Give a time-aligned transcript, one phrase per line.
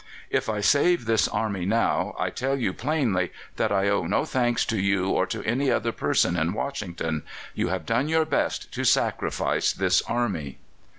[0.31, 4.65] If I save this army now I tell you plainly that I owe no thanks
[4.65, 7.21] to you or to any other person in Washington.
[7.53, 10.57] You have done your best to sacrifice this army."